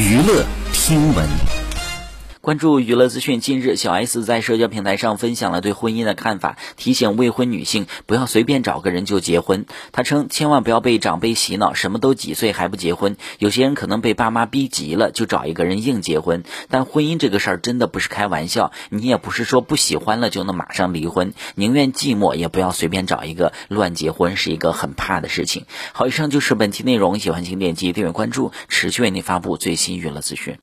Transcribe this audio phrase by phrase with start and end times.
[0.00, 1.59] 娱乐听闻。
[2.50, 3.38] 关注娱乐资讯。
[3.38, 9.66] 近日，小 S 在社交平台上分享了对婚姻的看法，提醒未婚女性不要随便找个人就结婚。
[9.92, 13.16] 她称，千万不要被长辈洗脑，什么都几岁还不结婚。
[13.38, 16.42] 有些人可能被爸妈逼急了，就找一个人硬结婚。
[16.68, 21.34] 但婚姻这个事儿真的不是开玩笑，你也不是说不喜欢了就能马上离婚。
[21.54, 25.66] 宁愿寂寞，也不要随便找一个乱结婚，是一个很怕的事情。
[25.92, 30.58] 好，以上就是本期内容，喜欢请点击订阅关注，持续为您发布最新娱乐资讯。